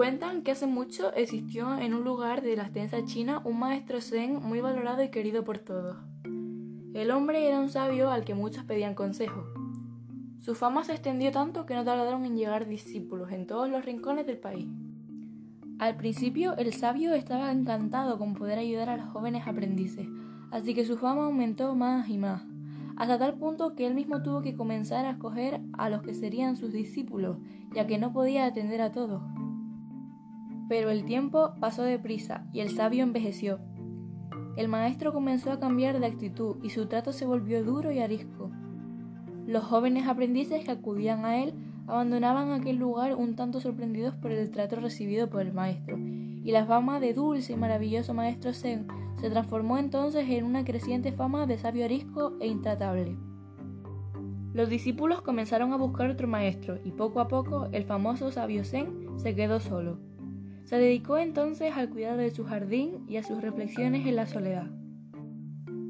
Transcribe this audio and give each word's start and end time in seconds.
Cuentan 0.00 0.40
que 0.40 0.52
hace 0.52 0.66
mucho 0.66 1.12
existió 1.12 1.78
en 1.78 1.92
un 1.92 2.04
lugar 2.04 2.40
de 2.40 2.56
la 2.56 2.62
extensa 2.62 3.04
China 3.04 3.42
un 3.44 3.58
maestro 3.58 4.00
zen 4.00 4.40
muy 4.42 4.62
valorado 4.62 5.02
y 5.02 5.10
querido 5.10 5.44
por 5.44 5.58
todos. 5.58 5.98
El 6.94 7.10
hombre 7.10 7.46
era 7.46 7.60
un 7.60 7.68
sabio 7.68 8.10
al 8.10 8.24
que 8.24 8.34
muchos 8.34 8.64
pedían 8.64 8.94
consejo. 8.94 9.44
Su 10.38 10.54
fama 10.54 10.84
se 10.84 10.92
extendió 10.92 11.32
tanto 11.32 11.66
que 11.66 11.74
no 11.74 11.84
tardaron 11.84 12.24
en 12.24 12.34
llegar 12.34 12.66
discípulos 12.66 13.30
en 13.30 13.46
todos 13.46 13.68
los 13.68 13.84
rincones 13.84 14.26
del 14.26 14.38
país. 14.38 14.68
Al 15.78 15.98
principio 15.98 16.56
el 16.56 16.72
sabio 16.72 17.12
estaba 17.12 17.52
encantado 17.52 18.16
con 18.18 18.32
poder 18.32 18.58
ayudar 18.58 18.88
a 18.88 18.96
los 18.96 19.10
jóvenes 19.10 19.46
aprendices, 19.46 20.08
así 20.50 20.72
que 20.72 20.86
su 20.86 20.96
fama 20.96 21.26
aumentó 21.26 21.74
más 21.74 22.08
y 22.08 22.16
más, 22.16 22.42
hasta 22.96 23.18
tal 23.18 23.34
punto 23.34 23.74
que 23.74 23.86
él 23.86 23.92
mismo 23.94 24.22
tuvo 24.22 24.40
que 24.40 24.56
comenzar 24.56 25.04
a 25.04 25.10
escoger 25.10 25.60
a 25.74 25.90
los 25.90 26.00
que 26.00 26.14
serían 26.14 26.56
sus 26.56 26.72
discípulos, 26.72 27.36
ya 27.74 27.86
que 27.86 27.98
no 27.98 28.14
podía 28.14 28.46
atender 28.46 28.80
a 28.80 28.92
todos. 28.92 29.20
Pero 30.70 30.90
el 30.90 31.04
tiempo 31.04 31.54
pasó 31.58 31.82
deprisa 31.82 32.46
y 32.52 32.60
el 32.60 32.70
sabio 32.70 33.02
envejeció. 33.02 33.58
El 34.56 34.68
maestro 34.68 35.12
comenzó 35.12 35.50
a 35.50 35.58
cambiar 35.58 35.98
de 35.98 36.06
actitud 36.06 36.58
y 36.62 36.70
su 36.70 36.86
trato 36.86 37.12
se 37.12 37.26
volvió 37.26 37.64
duro 37.64 37.90
y 37.90 37.98
arisco. 37.98 38.52
Los 39.48 39.64
jóvenes 39.64 40.06
aprendices 40.06 40.64
que 40.64 40.70
acudían 40.70 41.24
a 41.24 41.42
él 41.42 41.54
abandonaban 41.88 42.52
aquel 42.52 42.76
lugar 42.76 43.16
un 43.16 43.34
tanto 43.34 43.58
sorprendidos 43.58 44.14
por 44.14 44.30
el 44.30 44.48
trato 44.52 44.76
recibido 44.76 45.28
por 45.28 45.40
el 45.40 45.52
maestro, 45.52 45.98
y 45.98 46.52
la 46.52 46.64
fama 46.64 47.00
de 47.00 47.14
dulce 47.14 47.54
y 47.54 47.56
maravilloso 47.56 48.14
maestro 48.14 48.52
Zen 48.52 48.86
se 49.20 49.28
transformó 49.28 49.76
entonces 49.76 50.30
en 50.30 50.44
una 50.44 50.64
creciente 50.64 51.10
fama 51.10 51.46
de 51.46 51.58
sabio 51.58 51.84
arisco 51.84 52.34
e 52.38 52.46
intratable. 52.46 53.18
Los 54.52 54.68
discípulos 54.68 55.20
comenzaron 55.22 55.72
a 55.72 55.76
buscar 55.76 56.08
otro 56.10 56.28
maestro 56.28 56.78
y 56.84 56.92
poco 56.92 57.18
a 57.18 57.26
poco 57.26 57.66
el 57.72 57.82
famoso 57.82 58.30
sabio 58.30 58.62
Zen 58.62 59.08
se 59.16 59.34
quedó 59.34 59.58
solo. 59.58 60.09
Se 60.70 60.78
dedicó 60.78 61.18
entonces 61.18 61.76
al 61.76 61.88
cuidado 61.88 62.18
de 62.18 62.30
su 62.30 62.44
jardín 62.44 63.04
y 63.08 63.16
a 63.16 63.24
sus 63.24 63.42
reflexiones 63.42 64.06
en 64.06 64.14
la 64.14 64.26
soledad. 64.26 64.70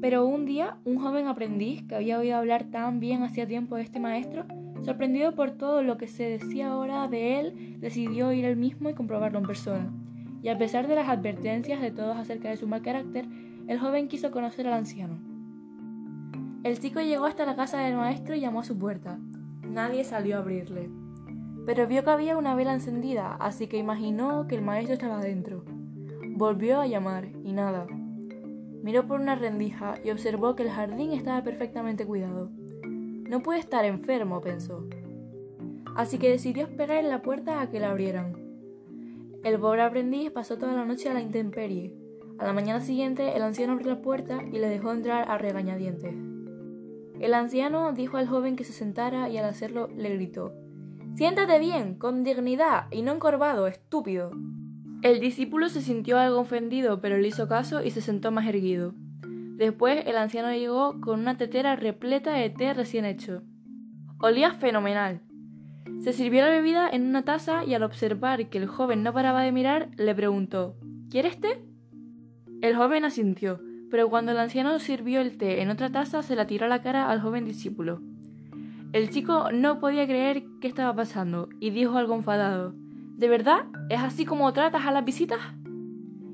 Pero 0.01 0.25
un 0.25 0.47
día, 0.47 0.79
un 0.85 0.97
joven 0.97 1.27
aprendiz 1.27 1.83
que 1.87 1.93
había 1.93 2.17
oído 2.17 2.35
hablar 2.35 2.63
tan 2.63 2.99
bien 2.99 3.21
hacía 3.21 3.45
tiempo 3.45 3.75
de 3.75 3.83
este 3.83 3.99
maestro, 3.99 4.43
sorprendido 4.83 5.35
por 5.35 5.51
todo 5.51 5.83
lo 5.83 5.97
que 5.97 6.07
se 6.07 6.23
decía 6.23 6.71
ahora 6.71 7.07
de 7.07 7.39
él, 7.39 7.79
decidió 7.79 8.31
ir 8.31 8.43
él 8.43 8.55
mismo 8.55 8.89
y 8.89 8.95
comprobarlo 8.95 9.37
en 9.37 9.45
persona. 9.45 9.93
Y 10.41 10.49
a 10.49 10.57
pesar 10.57 10.87
de 10.87 10.95
las 10.95 11.09
advertencias 11.09 11.79
de 11.79 11.91
todos 11.91 12.17
acerca 12.17 12.49
de 12.49 12.57
su 12.57 12.67
mal 12.67 12.81
carácter, 12.81 13.27
el 13.67 13.77
joven 13.77 14.07
quiso 14.07 14.31
conocer 14.31 14.65
al 14.65 14.73
anciano. 14.73 15.19
El 16.63 16.79
chico 16.79 17.01
llegó 17.01 17.25
hasta 17.25 17.45
la 17.45 17.55
casa 17.55 17.77
del 17.81 17.97
maestro 17.97 18.33
y 18.33 18.39
llamó 18.39 18.61
a 18.61 18.63
su 18.63 18.75
puerta. 18.79 19.19
Nadie 19.61 20.03
salió 20.03 20.37
a 20.37 20.39
abrirle 20.39 20.89
pero 21.65 21.87
vio 21.87 22.03
que 22.03 22.09
había 22.09 22.37
una 22.37 22.55
vela 22.55 22.73
encendida, 22.73 23.35
así 23.35 23.67
que 23.67 23.77
imaginó 23.77 24.47
que 24.47 24.55
el 24.55 24.61
maestro 24.61 24.93
estaba 24.93 25.19
dentro. 25.19 25.63
Volvió 26.35 26.79
a 26.79 26.87
llamar 26.87 27.27
y 27.43 27.53
nada. 27.53 27.85
Miró 28.83 29.05
por 29.05 29.19
una 29.19 29.35
rendija 29.35 29.95
y 30.03 30.09
observó 30.09 30.55
que 30.55 30.63
el 30.63 30.71
jardín 30.71 31.11
estaba 31.11 31.43
perfectamente 31.43 32.05
cuidado. 32.05 32.49
No 32.83 33.43
puede 33.43 33.59
estar 33.59 33.85
enfermo, 33.85 34.41
pensó. 34.41 34.87
Así 35.95 36.17
que 36.17 36.29
decidió 36.29 36.63
esperar 36.63 36.97
en 36.97 37.09
la 37.09 37.21
puerta 37.21 37.61
a 37.61 37.69
que 37.69 37.79
la 37.79 37.91
abrieran. 37.91 38.33
El 39.43 39.59
pobre 39.59 39.83
aprendiz 39.83 40.31
pasó 40.31 40.57
toda 40.57 40.73
la 40.73 40.85
noche 40.85 41.09
a 41.09 41.13
la 41.13 41.21
intemperie. 41.21 41.93
A 42.39 42.45
la 42.45 42.53
mañana 42.53 42.81
siguiente, 42.81 43.35
el 43.35 43.43
anciano 43.43 43.73
abrió 43.73 43.89
la 43.89 44.01
puerta 44.01 44.41
y 44.51 44.57
le 44.57 44.67
dejó 44.67 44.91
entrar 44.91 45.29
a 45.29 45.37
regañadientes. 45.37 46.15
El 47.19 47.33
anciano 47.35 47.91
dijo 47.93 48.17
al 48.17 48.27
joven 48.27 48.55
que 48.55 48.63
se 48.63 48.73
sentara 48.73 49.29
y 49.29 49.37
al 49.37 49.45
hacerlo 49.45 49.89
le 49.95 50.09
gritó 50.15 50.53
Siéntate 51.15 51.59
bien, 51.59 51.95
con 51.95 52.23
dignidad 52.23 52.85
y 52.91 53.01
no 53.01 53.13
encorvado, 53.13 53.67
estúpido. 53.67 54.31
El 55.01 55.19
discípulo 55.19 55.67
se 55.69 55.81
sintió 55.81 56.17
algo 56.19 56.39
ofendido, 56.39 57.01
pero 57.01 57.17
le 57.17 57.27
hizo 57.27 57.47
caso 57.47 57.83
y 57.83 57.91
se 57.91 58.01
sentó 58.01 58.31
más 58.31 58.47
erguido. 58.47 58.93
Después 59.57 60.03
el 60.07 60.17
anciano 60.17 60.51
llegó 60.51 60.99
con 61.01 61.19
una 61.19 61.37
tetera 61.37 61.75
repleta 61.75 62.33
de 62.33 62.49
té 62.49 62.73
recién 62.73 63.05
hecho. 63.05 63.43
Olía 64.19 64.53
fenomenal. 64.53 65.21
Se 66.01 66.13
sirvió 66.13 66.41
la 66.41 66.49
bebida 66.49 66.89
en 66.89 67.07
una 67.07 67.23
taza 67.23 67.63
y 67.65 67.73
al 67.73 67.83
observar 67.83 68.49
que 68.49 68.57
el 68.57 68.67
joven 68.67 69.03
no 69.03 69.13
paraba 69.13 69.43
de 69.43 69.51
mirar, 69.51 69.89
le 69.97 70.15
preguntó 70.15 70.75
¿Quieres 71.09 71.39
té? 71.39 71.61
El 72.61 72.75
joven 72.75 73.05
asintió, 73.05 73.59
pero 73.89 74.09
cuando 74.09 74.31
el 74.31 74.39
anciano 74.39 74.79
sirvió 74.79 75.19
el 75.19 75.37
té 75.37 75.61
en 75.61 75.69
otra 75.69 75.91
taza 75.91 76.23
se 76.23 76.35
la 76.35 76.47
tiró 76.47 76.65
a 76.65 76.69
la 76.69 76.81
cara 76.81 77.09
al 77.09 77.21
joven 77.21 77.45
discípulo. 77.45 78.01
El 78.93 79.09
chico 79.09 79.51
no 79.53 79.79
podía 79.79 80.05
creer 80.05 80.43
qué 80.59 80.67
estaba 80.67 80.93
pasando 80.93 81.47
y 81.61 81.69
dijo 81.69 81.97
algo 81.97 82.13
enfadado. 82.13 82.73
¿De 83.15 83.29
verdad? 83.29 83.63
¿Es 83.89 84.01
así 84.01 84.25
como 84.25 84.51
tratas 84.51 84.85
a 84.85 84.91
las 84.91 85.05
visitas? 85.05 85.39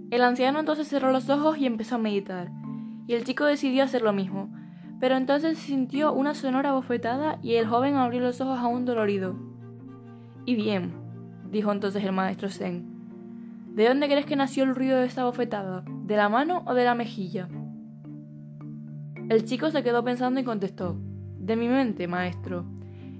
El 0.10 0.24
anciano 0.24 0.60
entonces 0.60 0.88
cerró 0.88 1.12
los 1.12 1.30
ojos 1.30 1.60
y 1.60 1.68
empezó 1.68 1.96
a 1.96 2.00
meditar, 2.00 2.50
y 3.06 3.14
el 3.14 3.26
chico 3.26 3.46
decidió 3.46 3.84
hacer 3.84 4.02
lo 4.02 4.12
mismo, 4.12 4.50
pero 5.00 5.18
entonces 5.18 5.60
sintió 5.60 6.14
una 6.14 6.34
sonora 6.34 6.72
bofetada 6.72 7.38
y 7.44 7.56
el 7.56 7.68
joven 7.68 7.96
abrió 7.96 8.22
los 8.22 8.42
ojos 8.42 8.58
aún 8.58 8.86
dolorido. 8.86 9.36
Y 10.46 10.56
bien, 10.56 10.94
dijo 11.52 11.72
entonces 11.72 12.04
el 12.04 12.12
maestro 12.12 12.50
Zen, 12.50 12.88
¿de 13.76 13.88
dónde 13.88 14.08
crees 14.08 14.26
que 14.26 14.36
nació 14.36 14.64
el 14.64 14.74
ruido 14.74 14.98
de 14.98 15.06
esta 15.06 15.26
bofetada? 15.26 15.84
¿De 16.06 16.16
la 16.16 16.28
mano 16.28 16.64
o 16.66 16.74
de 16.74 16.86
la 16.86 16.96
mejilla? 16.96 17.50
El 19.30 19.46
chico 19.46 19.70
se 19.70 19.84
quedó 19.84 20.04
pensando 20.04 20.40
y 20.40 20.44
contestó, 20.44 20.98
de 21.48 21.56
mi 21.56 21.70
mente, 21.70 22.08
maestro. 22.08 22.66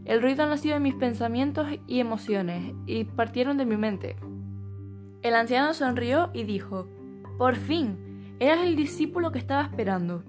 El 0.06 0.22
ruido 0.22 0.44
ha 0.44 0.48
nacido 0.48 0.76
de 0.76 0.82
mis 0.82 0.94
pensamientos 0.94 1.68
y 1.88 2.00
emociones, 2.00 2.74
y 2.86 3.06
partieron 3.06 3.58
de 3.58 3.66
mi 3.66 3.78
mente. 3.78 4.18
El 5.22 5.34
anciano 5.34 5.74
sonrió 5.74 6.30
y 6.34 6.44
dijo, 6.44 6.88
Por 7.38 7.56
fin, 7.56 8.36
eras 8.40 8.60
el 8.60 8.76
discípulo 8.76 9.32
que 9.32 9.40
estaba 9.40 9.64
esperando. 9.64 10.24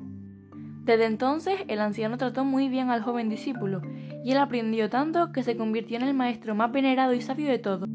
Desde 0.84 1.04
entonces 1.04 1.60
el 1.69 1.81
anciano 1.81 2.16
trató 2.16 2.44
muy 2.44 2.69
bien 2.69 2.88
al 2.88 3.03
joven 3.03 3.28
discípulo, 3.28 3.82
y 4.25 4.30
él 4.30 4.38
aprendió 4.38 4.88
tanto 4.88 5.32
que 5.32 5.42
se 5.42 5.56
convirtió 5.56 5.97
en 5.97 6.04
el 6.04 6.15
maestro 6.15 6.54
más 6.54 6.72
venerado 6.72 7.15
y 7.15 7.20
sabio 7.20 7.48
de 7.50 7.59
todos. 7.59 7.88